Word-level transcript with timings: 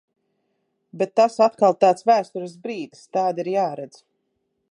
Bet 1.01 1.13
tas 1.19 1.35
atkal 1.47 1.77
tāds 1.85 2.07
vēsturisks 2.11 2.63
brīdis, 2.65 3.05
tādi 3.19 3.47
ir 3.47 3.53
jāredz. 3.57 4.03